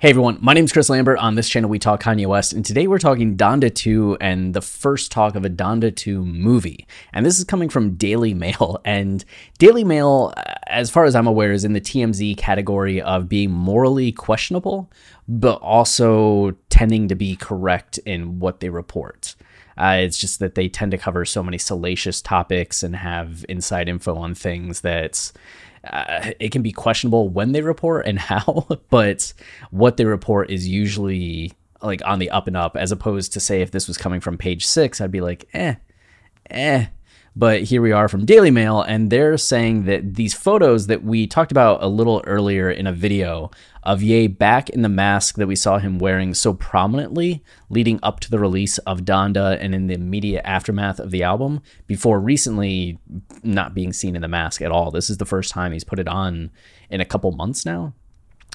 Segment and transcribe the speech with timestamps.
[0.00, 1.18] Hey everyone, my name is Chris Lambert.
[1.18, 4.62] On this channel, we talk Kanye West, and today we're talking Donda 2 and the
[4.62, 6.86] first talk of a Donda 2 movie.
[7.12, 8.80] And this is coming from Daily Mail.
[8.86, 9.22] And
[9.58, 13.50] Daily Mail, uh, as far as I'm aware, is in the TMZ category of being
[13.50, 14.90] morally questionable,
[15.28, 19.34] but also tending to be correct in what they report.
[19.80, 23.88] Uh, it's just that they tend to cover so many salacious topics and have inside
[23.88, 25.32] info on things that
[25.90, 29.32] uh, it can be questionable when they report and how, but
[29.70, 33.62] what they report is usually like on the up and up, as opposed to say
[33.62, 35.76] if this was coming from page six, I'd be like, eh,
[36.50, 36.86] eh.
[37.36, 41.28] But here we are from Daily Mail, and they're saying that these photos that we
[41.28, 43.52] talked about a little earlier in a video
[43.84, 48.18] of Ye back in the mask that we saw him wearing so prominently leading up
[48.20, 52.98] to the release of Donda and in the immediate aftermath of the album, before recently
[53.44, 54.90] not being seen in the mask at all.
[54.90, 56.50] This is the first time he's put it on
[56.90, 57.94] in a couple months now.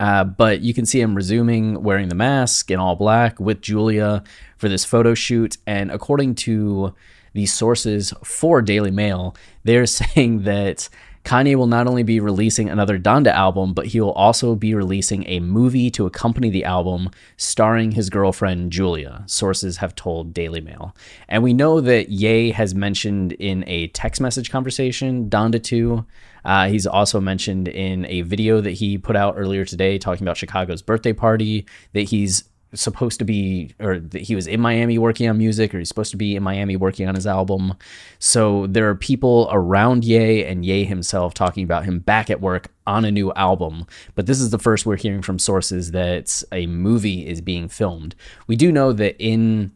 [0.00, 4.24] Uh, but you can see him resuming wearing the mask in all black with Julia
[4.56, 5.56] for this photo shoot.
[5.66, 6.94] And according to
[7.36, 10.88] the sources for Daily Mail, they're saying that
[11.22, 15.28] Kanye will not only be releasing another Donda album, but he will also be releasing
[15.28, 20.96] a movie to accompany the album starring his girlfriend Julia, sources have told Daily Mail.
[21.28, 26.06] And we know that Ye has mentioned in a text message conversation Donda 2.
[26.44, 30.36] Uh, he's also mentioned in a video that he put out earlier today talking about
[30.36, 32.44] Chicago's birthday party that he's
[32.80, 36.16] supposed to be or he was in Miami working on music or he's supposed to
[36.16, 37.74] be in Miami working on his album.
[38.18, 42.68] So there are people around Ye and Ye himself talking about him back at work
[42.86, 43.86] on a new album.
[44.14, 48.14] But this is the first we're hearing from sources that a movie is being filmed.
[48.46, 49.72] We do know that in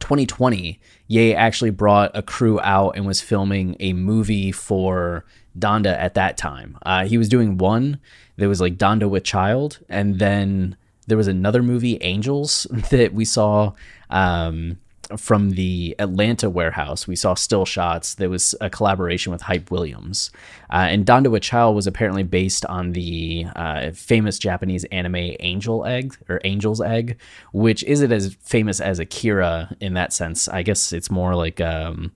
[0.00, 5.24] 2020, Ye actually brought a crew out and was filming a movie for
[5.58, 6.78] Donda at that time.
[6.82, 7.98] Uh, he was doing one
[8.36, 10.76] that was like Donda with Child, and then
[11.10, 13.72] there was another movie, Angels, that we saw
[14.08, 14.78] um,
[15.16, 17.06] from the Atlanta warehouse.
[17.06, 18.14] We saw still shots.
[18.14, 20.30] There was a collaboration with Hype Williams.
[20.72, 26.16] Uh, and Donda Child was apparently based on the uh, famous Japanese anime Angel Egg
[26.28, 27.18] or Angel's Egg,
[27.52, 30.48] which isn't as famous as Akira in that sense.
[30.48, 31.60] I guess it's more like.
[31.60, 32.12] Um,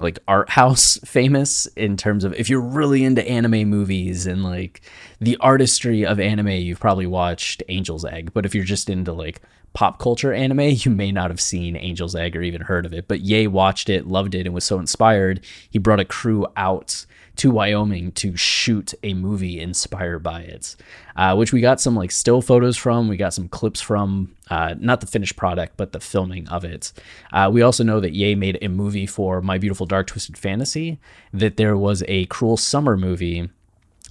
[0.00, 4.80] like art house famous in terms of if you're really into anime movies and like
[5.22, 8.32] the artistry of anime, you've probably watched Angel's Egg.
[8.34, 9.40] But if you're just into like
[9.72, 13.08] pop culture anime, you may not have seen Angel's Egg or even heard of it.
[13.08, 15.40] But Ye watched it, loved it, and was so inspired,
[15.70, 17.06] he brought a crew out
[17.36, 20.76] to Wyoming to shoot a movie inspired by it,
[21.16, 23.08] uh, which we got some like still photos from.
[23.08, 26.92] We got some clips from, uh, not the finished product, but the filming of it.
[27.32, 31.00] Uh, we also know that Ye made a movie for My Beautiful Dark Twisted Fantasy,
[31.32, 33.48] that there was a Cruel Summer movie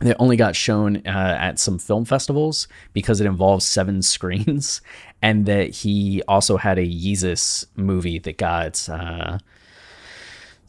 [0.02, 4.82] that only got shown uh, at some film festivals because it involves seven screens,
[5.22, 9.38] and that he also had a Yeezus movie that got uh,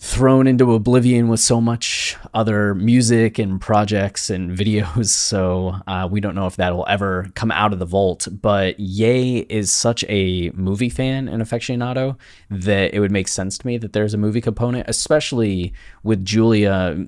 [0.03, 5.06] thrown into oblivion with so much other music and projects and videos.
[5.06, 8.26] So uh, we don't know if that will ever come out of the vault.
[8.42, 12.16] But Ye is such a movie fan and aficionado
[12.50, 15.72] that it would make sense to me that there's a movie component, especially
[16.03, 17.06] with Julia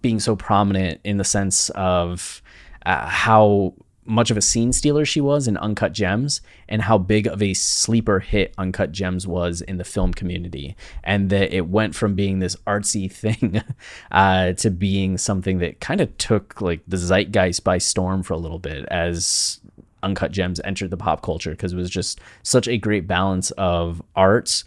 [0.00, 2.42] being so prominent in the sense of
[2.86, 3.74] uh, how
[4.04, 7.54] much of a scene stealer she was in Uncut Gems and how big of a
[7.54, 10.74] sleeper hit Uncut Gems was in the film community.
[11.04, 13.62] And that it went from being this artsy thing
[14.10, 18.38] uh, to being something that kind of took like the zeitgeist by storm for a
[18.38, 19.60] little bit as
[20.02, 24.02] Uncut Gems entered the pop culture because it was just such a great balance of
[24.16, 24.64] art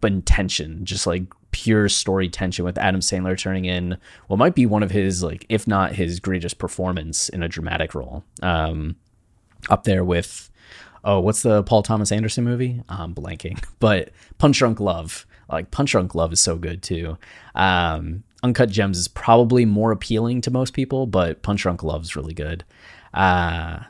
[0.00, 4.66] but intention, just like pure story tension with Adam Sandler turning in what might be
[4.66, 8.24] one of his like if not his greatest performance in a dramatic role.
[8.42, 8.96] Um,
[9.70, 10.50] up there with
[11.04, 12.82] oh, what's the Paul Thomas Anderson movie?
[12.88, 15.26] I'm blanking, but Punch Drunk Love.
[15.50, 17.16] Like Punch Drunk Love is so good too.
[17.54, 22.14] Um, Uncut Gems is probably more appealing to most people, but Punch Drunk Love is
[22.14, 22.64] really good.
[23.14, 23.80] Uh,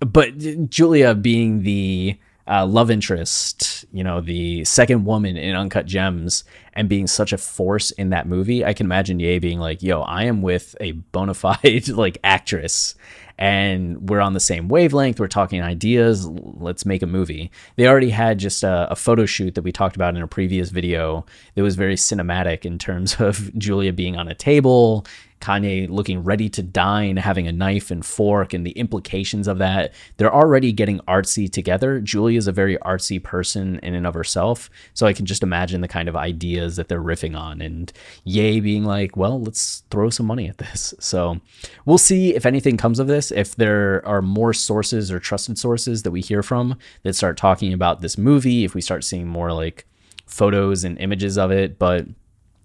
[0.00, 0.36] but
[0.68, 6.44] Julia being the uh, love interest, you know, the second woman in Uncut Gems,
[6.74, 10.02] and being such a force in that movie, I can imagine Ye being like, "Yo,
[10.02, 12.94] I am with a bona fide like actress,
[13.38, 15.18] and we're on the same wavelength.
[15.18, 16.26] We're talking ideas.
[16.26, 19.96] Let's make a movie." They already had just a, a photo shoot that we talked
[19.96, 21.24] about in a previous video
[21.54, 25.06] that was very cinematic in terms of Julia being on a table,
[25.44, 29.92] Kanye looking ready to dine, having a knife and fork, and the implications of that.
[30.16, 32.00] They're already getting artsy together.
[32.00, 35.82] Julia is a very artsy person in and of herself, so I can just imagine
[35.82, 37.60] the kind of ideas that they're riffing on.
[37.60, 37.92] And
[38.24, 40.94] Ye being like, well, let's throw some money at this.
[41.04, 41.40] So
[41.84, 46.02] we'll see if anything comes of this, if there are more sources or trusted sources
[46.02, 49.52] that we hear from that start talking about this movie, if we start seeing more
[49.52, 49.86] like
[50.26, 51.78] photos and images of it.
[51.78, 52.06] But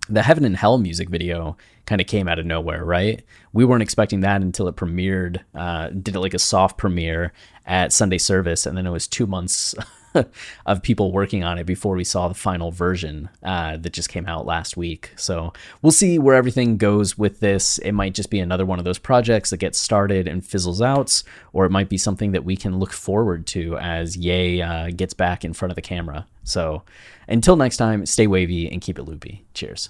[0.09, 3.23] the Heaven and Hell music video kind of came out of nowhere, right?
[3.53, 7.33] We weren't expecting that until it premiered, uh, did it like a soft premiere
[7.65, 9.75] at Sunday service, and then it was two months
[10.65, 14.25] of people working on it before we saw the final version uh, that just came
[14.25, 15.11] out last week.
[15.15, 17.77] So we'll see where everything goes with this.
[17.79, 21.21] It might just be another one of those projects that gets started and fizzles out,
[21.53, 25.13] or it might be something that we can look forward to as Ye uh, gets
[25.13, 26.25] back in front of the camera.
[26.43, 26.83] So
[27.27, 29.45] until next time, stay wavy and keep it loopy.
[29.53, 29.89] Cheers.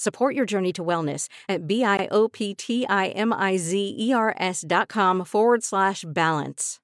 [0.00, 6.78] Support your journey to wellness at B-I-O-P-T-I-M-I-Z-E-R-S dot com forward slash balance.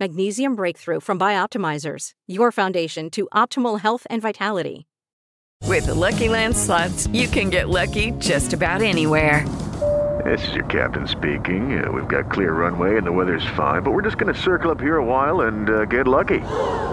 [0.00, 4.86] Magnesium Breakthrough from Bioptimizers, your foundation to optimal health and vitality.
[5.64, 9.46] With the Lucky Land slots, you can get lucky just about anywhere.
[10.24, 11.84] This is your captain speaking.
[11.84, 14.70] Uh, we've got clear runway and the weather's fine, but we're just going to circle
[14.70, 16.40] up here a while and uh, get lucky.